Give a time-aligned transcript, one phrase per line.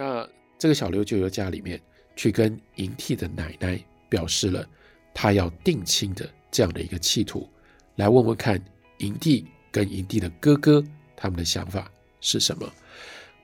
[0.00, 0.24] 那
[0.56, 1.80] 这个小刘就由家里面
[2.14, 3.76] 去跟银替的奶奶
[4.08, 4.64] 表示了
[5.12, 7.50] 他要定亲的这样的一个企图，
[7.96, 8.64] 来问问看
[8.98, 10.80] 银替跟银替的哥哥
[11.16, 11.90] 他们的想法
[12.20, 12.72] 是什么。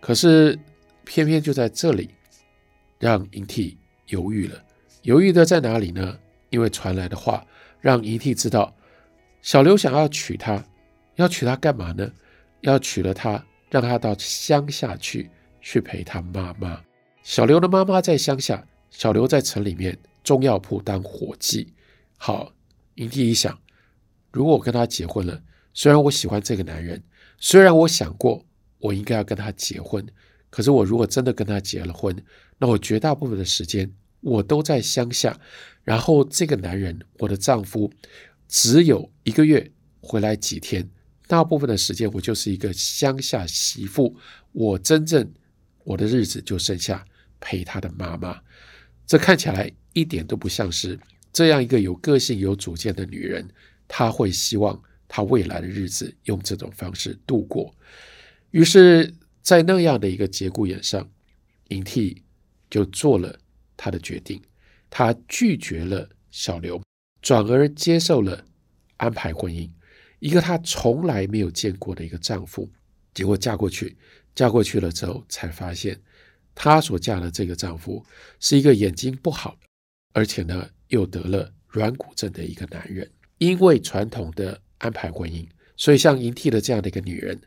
[0.00, 0.56] 可是
[1.04, 2.08] 偏偏就在这里，
[3.00, 4.64] 让银替犹豫了。
[5.02, 6.16] 犹豫的在哪里呢？
[6.50, 7.44] 因为传来的话
[7.80, 8.72] 让银替知道，
[9.42, 10.64] 小刘想要娶她，
[11.16, 12.08] 要娶她干嘛呢？
[12.60, 15.28] 要娶了她，让她到乡下去，
[15.64, 16.78] 去陪她妈妈。
[17.22, 21.72] 小刘的妈妈在乡下，小刘在城里面中药铺当伙计。
[22.18, 22.52] 好，
[22.96, 23.58] 迎替一想，
[24.30, 25.42] 如果我跟他结婚了，
[25.72, 27.02] 虽然我喜欢这个男人，
[27.38, 28.44] 虽然我想过
[28.78, 30.06] 我应该要跟他结婚，
[30.50, 32.14] 可是我如果真的跟他结了婚，
[32.58, 33.90] 那我绝大部分的时间。
[34.20, 35.38] 我都在乡下，
[35.82, 37.92] 然后这个男人，我的丈夫，
[38.48, 39.70] 只有一个月
[40.00, 40.88] 回来几天，
[41.26, 44.16] 大部分的时间我就是一个乡下媳妇，
[44.52, 45.30] 我真正
[45.84, 47.04] 我的日子就剩下
[47.38, 48.40] 陪他的妈妈。
[49.06, 50.98] 这看起来一点都不像是
[51.32, 53.48] 这样一个有个性、有主见的女人，
[53.86, 57.72] 她会希望她未来的日子用这种方式度过。
[58.50, 61.08] 于是，在那样的一个节骨眼上，
[61.68, 62.22] 迎替
[62.68, 63.38] 就做了。
[63.76, 64.40] 他的决定，
[64.88, 66.80] 他拒绝了小刘，
[67.20, 68.44] 转而接受了
[68.98, 69.68] 安排婚姻。
[70.20, 72.70] 一个她从来没有见过的一个丈夫，
[73.12, 73.96] 结果嫁过去，
[74.34, 76.00] 嫁过去了之后，才发现
[76.54, 78.04] 她所嫁的这个丈夫
[78.40, 79.56] 是一个眼睛不好，
[80.12, 83.10] 而且呢又得了软骨症的一个男人。
[83.38, 87.40] 因为传统的安排婚姻，所以像迎替的这样的一个女人，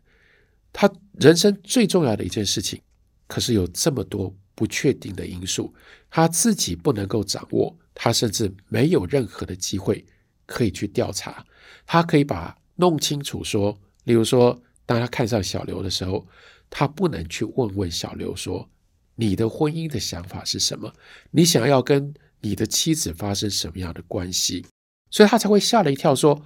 [0.71, 2.81] 她人生最重要的一件事情，
[3.27, 4.35] 可是有这么多。
[4.57, 5.71] 不确定的因素，
[6.09, 10.03] 她自己不能够掌握，她甚至没有任何的机会
[10.47, 11.45] 可以去调查。
[11.85, 16.27] 她可以把弄清楚说，例如说，当她看上小刘的时候，
[16.69, 18.69] 他不能去问问小刘说，
[19.15, 20.93] 你的婚姻的想法是什么？
[21.31, 24.65] 你想要跟你的妻子发生什么样的关系？
[25.09, 26.43] 所以他才会吓了一跳，说，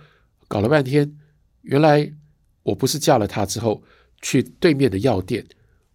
[0.48, 1.18] 搞了半天，
[1.62, 2.14] 原来
[2.64, 3.84] 我不是嫁了他之后
[4.22, 5.46] 去对面的药店，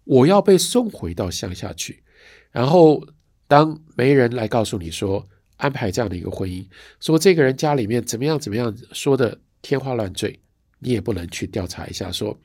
[0.04, 2.02] 我要被送回到乡下去。
[2.50, 3.06] 然后，
[3.46, 5.24] 当媒人来告诉你说
[5.56, 6.66] 安排这样的一个婚姻，
[7.00, 10.38] 说这个人家里面怎么样怎么样，说的天花乱坠，
[10.80, 12.36] 你也不能去调查一下说，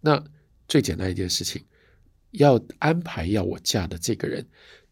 [0.00, 0.22] 那
[0.68, 1.64] 最简单一件事情，
[2.30, 4.46] 要安排要我嫁的这个人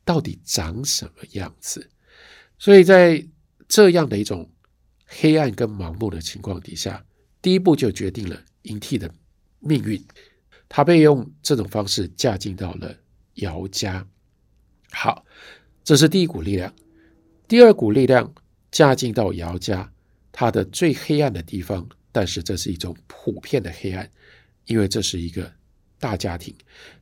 [0.05, 1.89] 到底长什么样子？
[2.59, 3.27] 所以在
[3.67, 4.51] 这样的一种
[5.07, 7.05] 黑暗跟盲目的情况底下，
[7.41, 9.13] 第一步就决定了迎替的
[9.59, 10.05] 命运，
[10.69, 12.97] 她被用这种方式嫁进到了
[13.35, 14.07] 姚家。
[14.91, 15.25] 好，
[15.83, 16.73] 这是第一股力量。
[17.49, 18.33] 第二股力量
[18.71, 19.93] 嫁进到姚家，
[20.31, 24.11] 他的最黑暗的地方，但是这是一种普遍的黑暗，
[24.67, 25.53] 因为这是一个
[26.03, 26.53] 大家庭。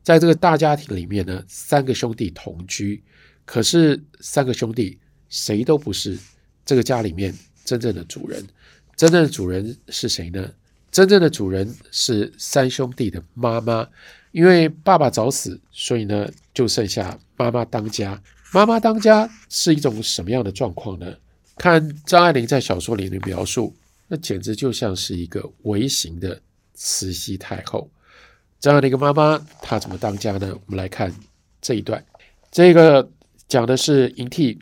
[0.03, 3.03] 在这个大家庭里面呢，三个兄弟同居，
[3.47, 4.99] 可是三个兄弟
[5.31, 6.19] 谁都不是
[6.67, 7.35] 这个家里面
[7.65, 8.47] 真正的主人。
[8.95, 10.53] 真正的主人是谁呢？
[10.91, 13.89] 真正的主人是三兄弟的妈妈。
[14.33, 18.23] 因为爸爸早死，所以呢，就剩下妈妈当家。
[18.53, 21.17] 妈妈当家是一种什么样的状况呢？
[21.57, 23.75] 看张爱玲在小说里的描述，
[24.07, 26.41] 那简直就像是一个微型的
[26.75, 27.91] 慈禧太后。
[28.61, 30.55] 这样的一个妈妈，她怎么当家呢？
[30.55, 31.15] 我们来看
[31.63, 32.05] 这一段。
[32.51, 33.11] 这个
[33.49, 34.59] 讲的是银替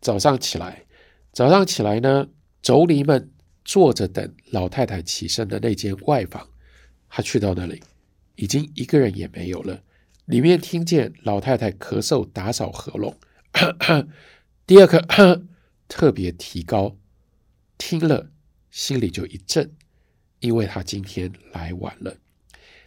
[0.00, 0.84] 早上起来，
[1.32, 2.26] 早上起来呢，
[2.60, 3.30] 妯娌们
[3.64, 6.48] 坐着等老太太起身的那间外房，
[7.08, 7.80] 她去到那里。
[8.34, 9.80] 已经一个人也没有了，
[10.24, 13.16] 里面听见老太太咳嗽、打扫喉咙，
[13.52, 14.06] 咳 咳
[14.66, 15.44] 第二个咳
[15.88, 16.96] 特别提高，
[17.78, 18.28] 听了
[18.70, 19.72] 心里就一震，
[20.40, 22.16] 因为她今天来晚了。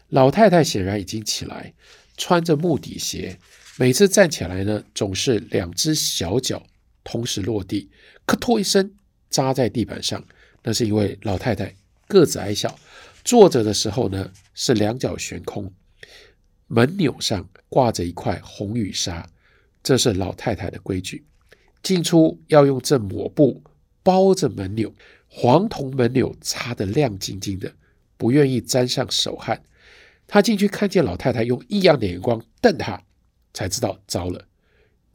[0.09, 1.73] 老太太显然已经起来，
[2.17, 3.37] 穿着木底鞋，
[3.77, 6.63] 每次站起来呢，总是两只小脚
[7.03, 7.89] 同时落地，
[8.25, 8.91] 咔托一声
[9.29, 10.23] 扎在地板上。
[10.63, 11.73] 那是因为老太太
[12.07, 12.77] 个子矮小。
[13.23, 15.71] 坐着的时候呢，是两脚悬空，
[16.67, 19.29] 门钮上挂着一块红雨纱，
[19.83, 21.25] 这是老太太的规矩。
[21.83, 23.63] 进出要用这抹布
[24.01, 24.93] 包着门钮，
[25.27, 27.71] 黄铜门钮擦得亮晶晶的，
[28.17, 29.61] 不愿意沾上手汗。
[30.31, 33.01] 他进去看见老太太用异样的眼光瞪他，
[33.51, 34.47] 才知道糟了。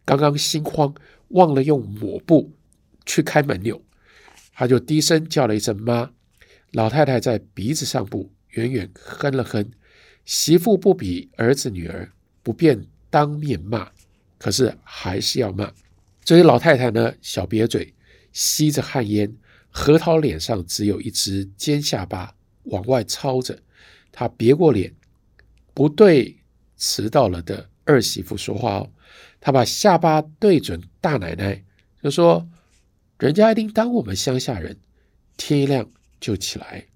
[0.04, 0.92] 刚刚心慌
[1.28, 2.52] 忘了用抹布
[3.06, 3.80] 去开门钮，
[4.52, 6.10] 他就低声叫了一声妈。
[6.72, 9.70] 老太太在鼻子上部远远哼了哼，
[10.24, 12.10] 媳妇不比儿子女儿，
[12.42, 13.88] 不便当面骂，
[14.36, 15.72] 可是还是要骂。
[16.24, 17.94] 这位老太太呢，小瘪嘴，
[18.32, 19.32] 吸着旱烟，
[19.70, 22.34] 核桃脸上只有一只尖下巴
[22.64, 23.56] 往外操着。
[24.10, 24.92] 她别过脸，
[25.74, 26.38] 不对
[26.76, 28.90] 迟到了的二媳妇说话哦，
[29.40, 31.62] 她把下巴对准大奶奶，
[32.02, 32.48] 就说
[33.18, 34.78] ：“人家一定当我们乡下人，
[35.36, 35.90] 天一亮
[36.20, 36.86] 就起来。”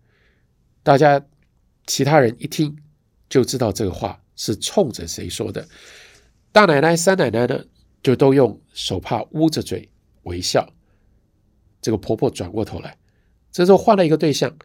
[0.82, 1.22] 大家
[1.86, 2.74] 其他人一听
[3.28, 5.68] 就知道这个话是冲着谁说的。
[6.52, 7.64] 大奶奶、三奶奶呢，
[8.02, 9.88] 就都用手帕捂着嘴
[10.22, 10.66] 微笑。
[11.82, 12.96] 这个婆婆转过头来，
[13.52, 14.56] 这时候换了一个对象，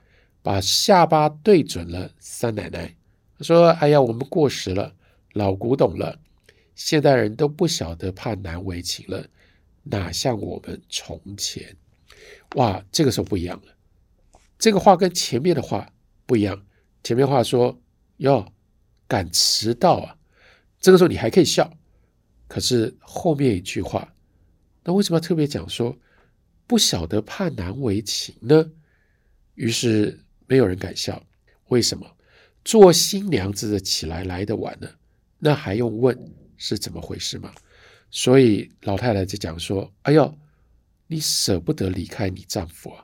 [0.42, 2.95] 把下巴对准了三奶奶，
[3.44, 4.95] 说：“哎呀，我们过时了，
[5.34, 6.18] 老古董了，
[6.75, 9.28] 现代人都不晓得怕难为情了，
[9.84, 11.75] 哪像我们从前？”
[12.56, 13.74] 哇，这个时候不一样了。
[14.57, 15.92] 这个话跟前面的话
[16.25, 16.66] 不一样。
[17.04, 17.78] 前面话说
[18.18, 18.51] ：“哟，
[19.07, 20.18] 敢迟到啊！”
[20.80, 21.78] 这个时候你还可以笑，
[22.48, 24.13] 可是后面一句话，
[24.84, 25.98] 那为什么要特别讲说？
[26.66, 28.72] 不晓得怕难为情呢，
[29.56, 30.18] 于是
[30.48, 31.22] 没有人敢笑。
[31.68, 32.10] 为什么？
[32.63, 34.89] 做新娘子的起来来得晚呢？
[35.39, 36.18] 那还用问
[36.57, 37.54] 是怎么回事吗？
[38.10, 40.38] 所以老太太就讲说：“哎呦，
[41.07, 43.04] 你舍不得离开你丈夫啊？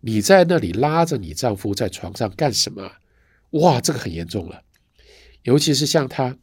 [0.00, 2.90] 你在那里拉着你丈夫在床上干什么？
[3.50, 4.62] 哇，这个很严重了。
[5.42, 6.36] 尤其是像她，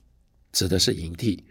[0.52, 1.44] 指的是营地，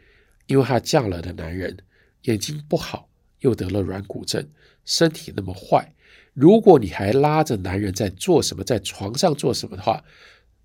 [0.46, 1.76] 因为她嫁了的男人
[2.22, 3.08] 眼睛不好，
[3.40, 4.48] 又得了软骨症。”
[4.84, 5.94] 身体那么坏，
[6.32, 10.02] 如果你还拉着男人在做什么，在床上做什么的话，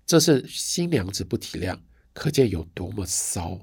[0.08, 1.78] 这是新娘子不体谅，
[2.14, 3.60] 可见有多么骚。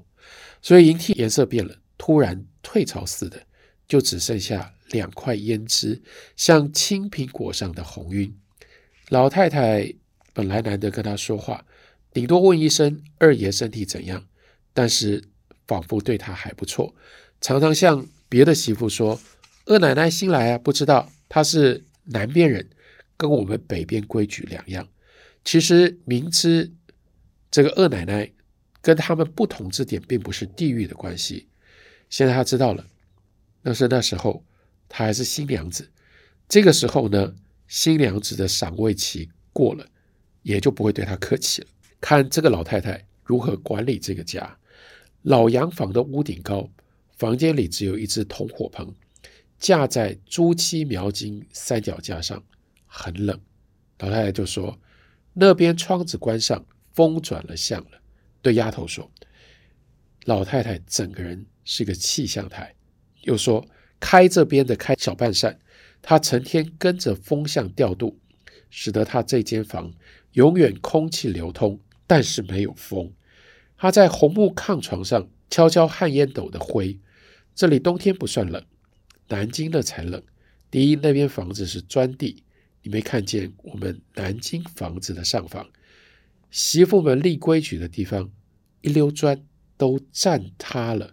[0.62, 3.42] 所以银娣颜色变了，突然退潮似的，
[3.88, 6.00] 就只剩下两块胭脂，
[6.36, 8.32] 像青苹果上的红晕。
[9.08, 9.92] 老太太
[10.32, 11.66] 本来难得跟她说话，
[12.12, 14.24] 顶多问一声二爷身体怎样，
[14.72, 15.24] 但是
[15.66, 16.94] 仿佛对她还不错，
[17.40, 19.20] 常常向别的媳妇说。
[19.64, 22.70] 二奶奶新来啊，不知道她是南边人，
[23.16, 24.86] 跟我们北边规矩两样。
[25.46, 26.72] 其实明知
[27.52, 28.32] 这个二奶奶
[28.82, 31.46] 跟他们不同之点，并不是地域的关系。
[32.10, 32.84] 现在她知道了，
[33.62, 34.44] 但是那时候
[34.88, 35.88] 她还是新娘子。
[36.48, 37.32] 这个时候呢，
[37.68, 39.86] 新娘子的赏味期过了，
[40.42, 41.68] 也就不会对她客气了。
[42.00, 44.58] 看这个老太太如何管理这个家。
[45.22, 46.68] 老洋房的屋顶高，
[47.16, 48.92] 房间里只有一只铜火盆。
[49.60, 52.42] 架在朱漆描金三脚架上，
[52.84, 53.40] 很冷。
[54.00, 54.78] 老太太就说
[55.38, 58.00] ：“那边窗子关上，风转了向了。”
[58.40, 59.10] 对丫头说
[60.24, 62.74] ：“老太太整个人是个气象台。”
[63.22, 63.66] 又说
[64.00, 65.60] ：“开这边的开小半扇，
[66.00, 68.18] 她成天跟着风向调度，
[68.70, 69.92] 使得她这间房
[70.32, 73.12] 永远空气流通，但是没有风。
[73.76, 76.98] 她在红木炕床上悄悄焊烟斗的灰，
[77.54, 78.64] 这里冬天不算冷。”
[79.28, 80.22] 南京的才冷。
[80.70, 82.44] 第一，那边房子是砖地，
[82.86, 85.68] 你没看见我们南京房子的上房，
[86.52, 88.30] 媳妇们立规矩的地方，
[88.80, 89.44] 一溜砖
[89.76, 91.12] 都站塌了。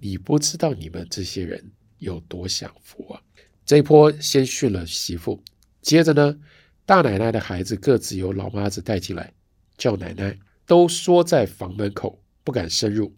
[0.00, 3.20] 你不知道你们这些人有多享福啊！
[3.66, 5.42] 这一波先训了媳妇，
[5.82, 6.40] 接着呢，
[6.86, 9.34] 大奶奶的孩子各自由老妈子带进来，
[9.76, 13.14] 叫奶奶都缩在房门口，不敢深入。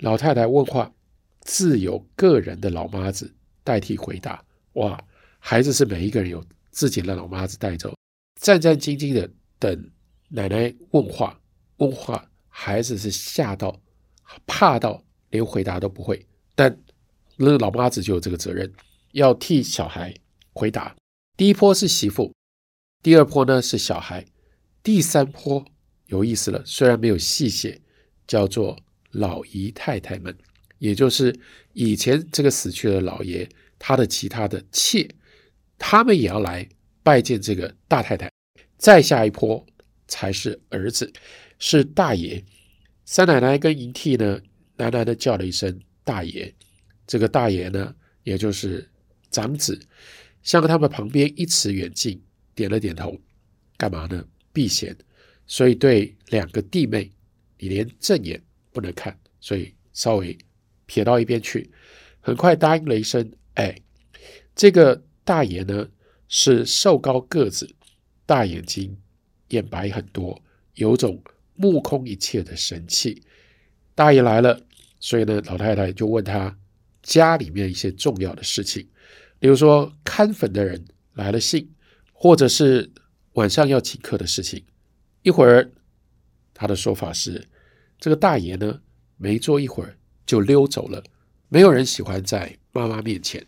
[0.00, 0.92] 老太太问话，
[1.42, 3.32] 自有个人的老妈子。
[3.62, 5.00] 代替回答，哇！
[5.38, 6.44] 孩子是每一个人有
[6.76, 7.96] 自己的老妈子带走，
[8.38, 9.90] 战战兢兢的等
[10.28, 11.40] 奶奶问话。
[11.78, 13.80] 问话，孩子是吓到、
[14.46, 16.26] 怕到，连回答都不会。
[16.54, 16.78] 但
[17.36, 18.70] 那个老妈子就有这个责任，
[19.12, 20.14] 要替小孩
[20.52, 20.94] 回答。
[21.34, 22.30] 第一波是媳妇，
[23.02, 24.26] 第二波呢是小孩，
[24.82, 25.64] 第三波
[26.08, 26.62] 有意思了。
[26.66, 27.80] 虽然没有细写，
[28.26, 28.78] 叫做
[29.12, 30.36] 老姨太太们。
[30.78, 31.34] 也就是
[31.72, 35.08] 以前这个死去的老爷，他的其他的妾，
[35.78, 36.68] 他们也要来
[37.02, 38.30] 拜见这个大太太。
[38.76, 39.64] 再下一波
[40.06, 41.12] 才是儿子，
[41.58, 42.44] 是大爷。
[43.04, 44.40] 三奶奶跟银娣呢，
[44.76, 46.54] 喃喃的叫了一声大爷。
[47.06, 48.88] 这个大爷呢，也就是
[49.30, 49.80] 长子，
[50.42, 52.22] 向他们旁边一尺远近，
[52.54, 53.16] 点了点头。
[53.76, 54.24] 干嘛呢？
[54.52, 54.96] 避嫌。
[55.46, 57.10] 所以对两个弟妹，
[57.58, 58.42] 你连正眼
[58.72, 60.36] 不能看，所以稍微。
[60.88, 61.68] 撇到一边去，
[62.20, 63.76] 很快答应了一声：“哎，
[64.54, 65.88] 这个大爷呢
[66.28, 67.74] 是瘦高个子，
[68.24, 68.96] 大眼睛，
[69.48, 70.40] 眼白很多，
[70.74, 71.20] 有种
[71.56, 73.24] 目空一切的神气。
[73.92, 74.60] 大爷来了，
[75.00, 76.56] 所以呢，老太太就问他
[77.02, 78.86] 家里面一些重要的事情，
[79.40, 81.68] 比如说看坟的人来了信，
[82.12, 82.92] 或者是
[83.32, 84.64] 晚上要请客的事情。
[85.22, 85.72] 一会儿，
[86.54, 87.48] 他的说法是，
[87.98, 88.80] 这个大爷呢
[89.16, 91.04] 没坐一会儿。”就溜走了，
[91.48, 93.46] 没有人喜欢在妈妈面前。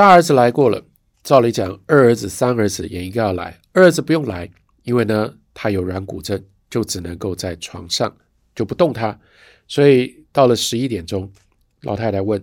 [0.00, 0.82] 大儿子来过了，
[1.22, 3.60] 照理讲，二儿子、三儿子也应该要来。
[3.74, 4.48] 二儿子不用来，
[4.84, 8.16] 因为呢，他有软骨症，就只能够在床上
[8.54, 9.20] 就不动他。
[9.68, 11.30] 所以到了十一点钟，
[11.82, 12.42] 老太太问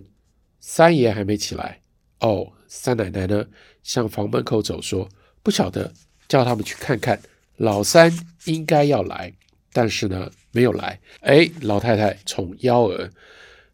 [0.60, 1.80] 三爷还没起来
[2.20, 2.52] 哦。
[2.68, 3.44] 三奶奶呢
[3.82, 5.08] 向房门口走，说
[5.42, 5.92] 不晓得，
[6.28, 7.20] 叫他们去看看。
[7.56, 9.34] 老三应该要来，
[9.72, 11.00] 但是呢没有来。
[11.22, 13.10] 哎，老太太宠幺儿，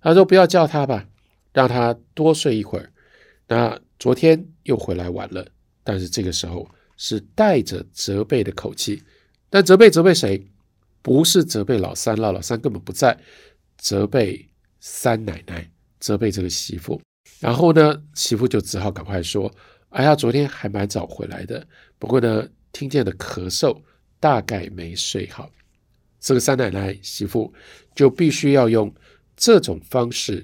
[0.00, 1.06] 她说不要叫他吧，
[1.52, 2.90] 让他多睡一会儿。
[3.46, 5.46] 那昨天又回来晚了，
[5.82, 9.02] 但是这个时候是带着责备的口气。
[9.50, 10.44] 但责备责备谁？
[11.02, 13.18] 不是责备老三了，老三根本不在。
[13.76, 14.48] 责备
[14.80, 15.70] 三奶奶，
[16.00, 17.00] 责备这个媳妇。
[17.40, 19.52] 然后呢，媳妇就只好赶快说
[19.90, 21.66] ：“哎呀，昨天还蛮早回来的，
[21.98, 23.78] 不过呢，听见了咳嗽，
[24.18, 25.50] 大概没睡好。”
[26.18, 27.52] 这个三奶奶媳妇
[27.94, 28.92] 就必须要用
[29.36, 30.42] 这种方式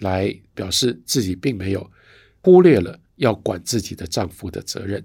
[0.00, 1.88] 来表示自己并没有
[2.42, 5.04] 忽略了要管自己的丈夫的责任。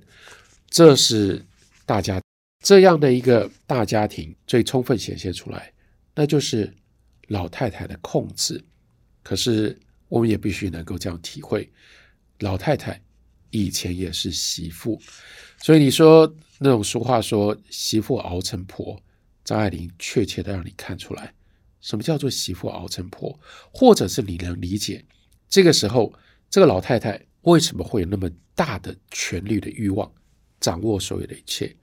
[0.70, 1.46] 这是
[1.86, 2.22] 大家
[2.63, 5.72] 这样的一个大家庭最充分显现出来，
[6.13, 6.74] 那就是
[7.27, 8.63] 老太太的控制。
[9.24, 9.80] 可是。
[10.08, 11.68] 我们也必须能够这样体会，
[12.39, 13.01] 老太太
[13.50, 15.01] 以前也是媳妇，
[15.58, 19.01] 所以你说那种俗话说“媳妇熬成婆”，
[19.44, 21.34] 张爱玲确切的让你看出来，
[21.82, 23.38] 什么叫做媳妇熬成婆，
[23.74, 25.04] 或者是你能理解
[25.50, 26.13] 这个时候
[26.50, 30.12] 这个老太太为什么会有那么大的权力的欲望，
[30.60, 31.75] 掌握所有的一切，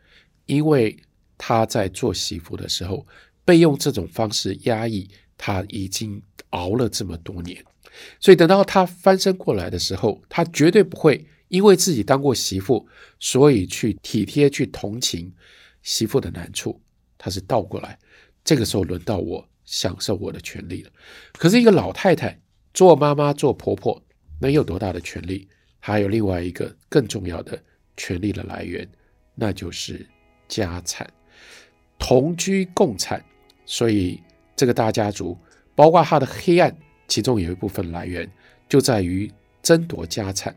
[0.46, 0.96] 因为
[1.36, 3.06] 她在做媳妇的时候
[3.44, 7.62] 被用这种方式压抑，她已经熬了这么多年。
[8.18, 12.88] 所以等到她翻身过来的时候，她绝对不会因为自己当过媳妇，
[13.20, 15.30] 所以去体贴、去同情
[15.82, 16.80] 媳妇的难处。
[17.18, 17.98] 她是倒过来，
[18.42, 20.90] 这个时候轮到我享受我的权利了。
[21.34, 22.40] 可是，一个老太太
[22.72, 24.02] 做妈妈、做婆婆，
[24.42, 25.48] 能有多大的权利？
[25.78, 27.58] 还有另外一个更重要的
[27.96, 28.86] 权利的来源，
[29.34, 30.06] 那就是
[30.48, 31.08] 家产，
[31.98, 33.24] 同居共产。
[33.64, 34.20] 所以，
[34.56, 35.38] 这个大家族，
[35.74, 36.76] 包括他的黑暗。
[37.08, 38.30] 其中有一部分来源
[38.68, 39.30] 就在于
[39.62, 40.56] 争夺家产。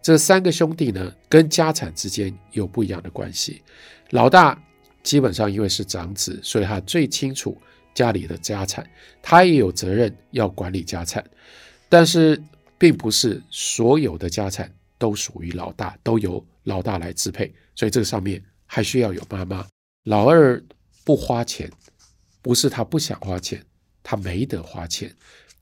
[0.00, 3.62] 这三个兄弟呢，跟家产之间有不一样的关系。
[4.10, 4.58] 老大
[5.02, 7.60] 基本上因为是长子，所以他最清楚
[7.94, 8.88] 家里的家产，
[9.22, 11.24] 他也有责任要管理家产。
[11.88, 12.42] 但是，
[12.78, 17.52] 并不是所有的家产都属于老大，都由老大来支配。
[17.74, 19.66] 所以，这个上面还需要有妈妈。
[20.04, 20.62] 老二。
[21.02, 21.68] 不花钱，
[22.40, 23.64] 不是他不想花钱，
[24.02, 25.12] 他没得花钱，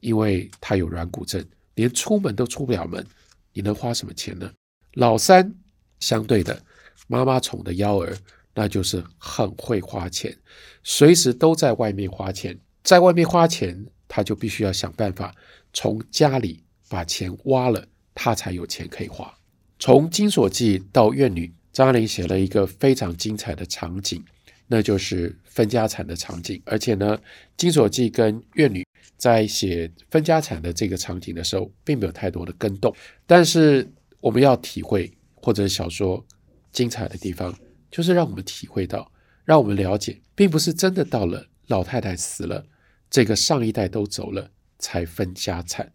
[0.00, 1.42] 因为他有软骨症，
[1.76, 3.06] 连出门都出不了门，
[3.54, 4.52] 你能花什么钱呢？
[4.94, 5.54] 老三
[6.00, 6.60] 相对的，
[7.06, 8.14] 妈妈宠的幺儿，
[8.54, 10.36] 那就是很会花钱，
[10.82, 15.34] 随时都在外面花钱，在外面花钱，他就必须要想办法
[15.72, 19.32] 从家里把钱挖了，他才有钱可以花。
[19.78, 24.24] 从《金锁记》到《怨女》，张爱玲写了一个非常精彩的场景。
[24.70, 27.16] 那就是分家产的场景，而且呢，
[27.56, 28.82] 《金锁记》跟《怨女》
[29.16, 32.94] 在写分家产的这个场景的时候，并没有太多的跟动。
[33.26, 33.90] 但是
[34.20, 36.22] 我们要体会或者小说
[36.70, 37.58] 精彩的地方，
[37.90, 39.10] 就是让我们体会到，
[39.44, 42.66] 让我们了解，并不是真的到了老太太死了，
[43.10, 45.92] 这个上一代都走了才分家产。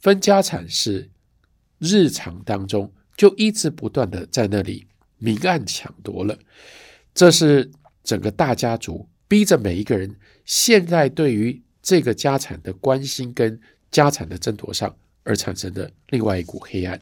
[0.00, 1.10] 分家产是
[1.78, 4.86] 日常当中就一直不断的在那里
[5.18, 6.38] 明暗抢夺了，
[7.14, 7.70] 这是。
[8.04, 13.58] 整个大家族逼着每一个人，现在对于这个家产的关心跟
[13.90, 17.00] 家产的争夺上而产生的另外一股黑暗，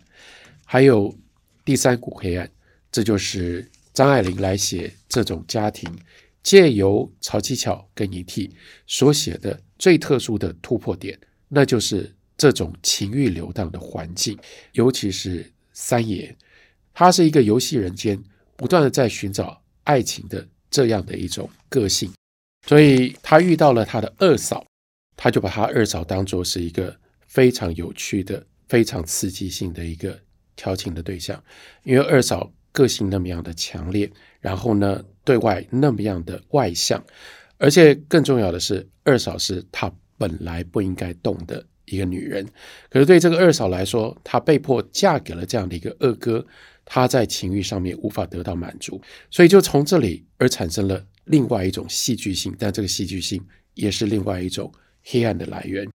[0.64, 1.12] 还有
[1.64, 2.48] 第三股黑暗，
[2.92, 5.90] 这就是张爱玲来写这种家庭，
[6.42, 8.50] 借由曹七巧跟银娣
[8.86, 11.18] 所写的最特殊的突破点，
[11.48, 14.38] 那就是这种情欲流荡的环境，
[14.72, 16.34] 尤其是三爷，
[16.94, 18.22] 他是一个游戏人间，
[18.56, 20.46] 不断的在寻找爱情的。
[20.72, 22.10] 这样的一种个性，
[22.66, 24.64] 所以他遇到了他的二嫂，
[25.14, 30.18] 他就把他二嫂当做是一个非常有趣的、非常刺激性的一个
[30.56, 31.44] 调情的对象。
[31.82, 34.10] 因为二嫂个性那么样的强烈，
[34.40, 37.02] 然后呢，对外那么样的外向，
[37.58, 42.44] 而且更重要的是，二嫂是他本来不应该动的一个女人。
[42.90, 46.44] 可是对这个二嫂来说，她被迫嫁给了这样的一个二哥。
[46.84, 49.00] 她在情欲上面无法得到满足，
[49.30, 53.40] 所以就从这里而产生了另外一种戏剧性，但这个戏剧性
[53.74, 54.70] 也是另外一种
[55.04, 55.88] 黑暗的来源。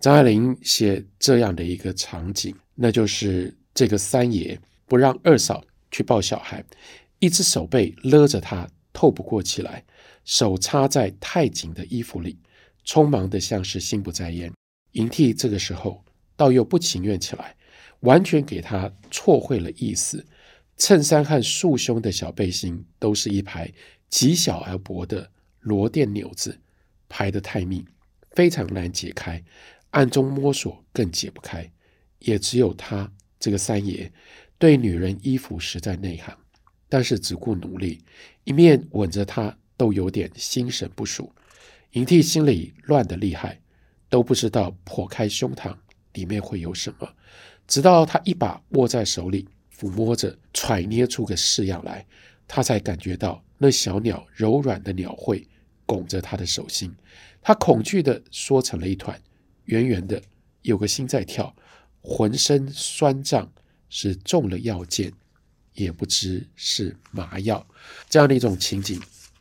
[0.00, 6.64] 张爱玲写这样的一个场景，那就是这个三爷不让二嫂去抱小孩，
[7.18, 9.84] 一只手背勒着他透不过气来，
[10.24, 12.38] 手插在太紧的衣服里，
[12.84, 14.52] 匆忙的像是心不在焉。
[14.92, 16.04] 银娣这个时候
[16.36, 17.56] 倒又不情愿起来。
[18.00, 20.24] 完全给他错会了意思，
[20.78, 23.70] 衬衫和束胸的小背心都是一排
[24.08, 26.58] 极小而薄的螺钿纽子
[27.10, 27.84] 排得太密，
[28.30, 29.44] 非常难解开，
[29.90, 31.70] 暗中摸索更解不开。
[32.20, 34.10] 也只有他这个三爷
[34.60, 36.36] 对女人衣服实在内行，
[36.86, 38.04] 但是只顾努力，
[38.44, 41.32] 一面吻着她都有点心神不属。
[41.92, 43.58] 营娣心里乱得厉害，
[44.10, 45.74] 都不知道剖开胸膛
[46.12, 47.08] 里面会有什么。
[47.66, 52.06] 直到他一把握在手里，抚摸着，揣捏出个式样来，
[52.46, 55.48] 他才感觉到那小鸟柔软的鸟喙
[55.86, 56.94] 拱着他的手心。
[57.40, 59.18] 他恐惧地缩成了一团，
[59.64, 60.20] 圆圆的，
[60.60, 61.56] 有个心在跳。
[62.02, 63.50] 浑身酸胀，
[63.90, 65.12] 是中了药箭，
[65.74, 67.66] 也不知是麻药。
[68.08, 68.98] 这样的一种情景，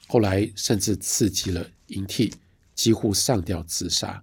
[0.08, 2.30] 后来甚至刺激了营娣，
[2.76, 4.22] 几乎上吊自杀。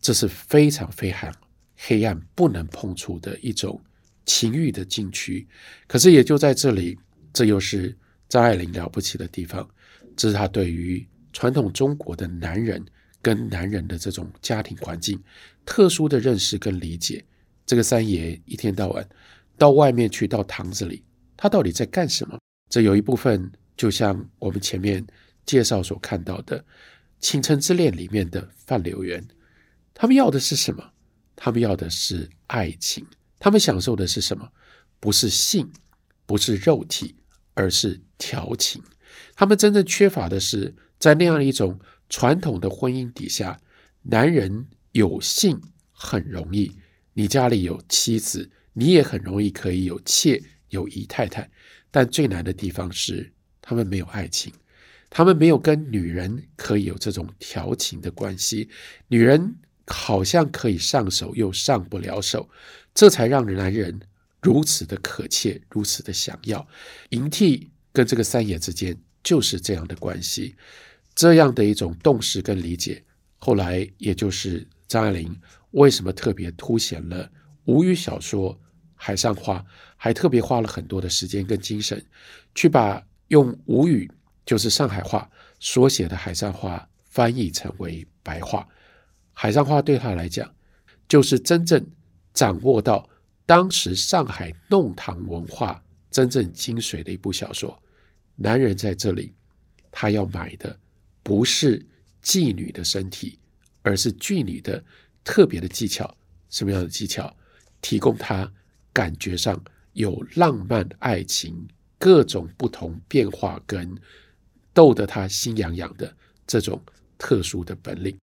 [0.00, 1.32] 这是非常非常
[1.76, 3.80] 黑暗、不能碰触的一种
[4.24, 5.46] 情欲的禁区。
[5.86, 6.98] 可是也就在这里，
[7.32, 7.96] 这又是
[8.28, 9.68] 张爱玲了不起的地方。
[10.16, 12.84] 这是她对于传统中国的男人
[13.20, 15.20] 跟男人的这种家庭环境
[15.66, 17.24] 特殊的认识跟理解。
[17.66, 19.06] 这个三爷一天到晚
[19.58, 21.04] 到外面去，到堂子里，
[21.36, 22.38] 他到底在干什么？
[22.70, 25.04] 这有一部分就像我们前面
[25.44, 26.58] 介绍所看到的
[27.18, 29.26] 《倾城之恋》里面的范柳原，
[29.92, 30.92] 他们要的是什么？
[31.34, 33.04] 他们要的是爱情。
[33.40, 34.48] 他们享受的是什么？
[35.00, 35.70] 不是性，
[36.26, 37.16] 不是肉体，
[37.54, 38.82] 而是调情。
[39.34, 43.60] 他们真正缺乏的是，在那样一种传统的婚姻底下，
[44.02, 45.60] 男人有性
[45.92, 46.76] 很容易。
[47.14, 51.50] 你家里有妻子，你也很容易可以有妾、有姨太太，
[51.90, 54.52] 但最难的地方是，他们没有爱情，
[55.10, 58.70] 他们没有跟女人可以有这种调情的关系。
[59.08, 59.56] 女人
[59.88, 62.48] 好像可以上手，又上不了手，
[62.94, 63.98] 这才让男人
[64.40, 66.64] 如此的可切，如此的想要。
[67.08, 70.54] 营娣跟这个三爷之间就是这样的关系，
[71.16, 73.02] 这样的一种洞识跟理解，
[73.38, 75.36] 后来也就是张爱玲。
[75.72, 77.28] 为什么特别凸显了
[77.64, 78.54] 吴语小说
[78.98, 79.58] 《海上花》，
[79.96, 82.04] 还特别花了很多的时间跟精神，
[82.54, 84.10] 去把用吴语
[84.44, 88.60] 就是上海话所写的《海上花》翻译成为白话。
[89.32, 90.52] 《海上花》对他来讲，
[91.08, 91.86] 就是真正
[92.34, 93.08] 掌握到
[93.46, 97.80] 当时上海弄堂文化真正精髓的一部小说。
[98.36, 99.32] 男人在这里，
[99.90, 100.78] 他要买的
[101.22, 101.86] 不是
[102.22, 103.38] 妓女的身体，
[103.82, 104.84] 而是妓女的。
[105.24, 106.16] 特别的技巧，
[106.48, 107.36] 什么样的技巧？
[107.82, 108.50] 提供他
[108.92, 111.66] 感觉上有浪漫爱情
[111.98, 113.96] 各种不同变化，跟
[114.72, 116.14] 逗得他心痒痒的
[116.46, 116.80] 这种
[117.16, 118.16] 特殊的本领。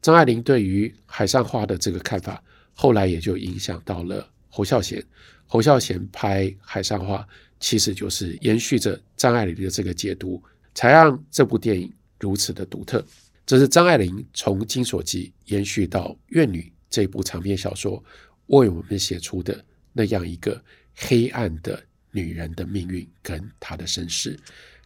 [0.00, 2.42] 张爱玲对于《海上花》的这个看法，
[2.74, 5.02] 后来也就影响到了侯孝贤。
[5.46, 7.18] 侯孝贤拍《海上花》，
[7.60, 10.42] 其实就是延续着张爱玲的这个解读，
[10.74, 13.04] 才让这部电影如此的独特。
[13.44, 18.02] 这是张爱玲从《金锁记》延续到《怨女》这部长篇小说，
[18.46, 20.62] 为我们写出的那样一个
[20.94, 24.38] 黑暗的女人的命运跟她的身世。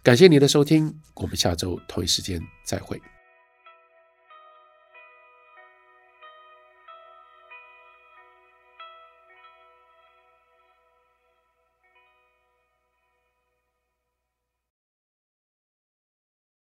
[0.03, 3.01] 感谢你的收听，我们下周同一时间再会。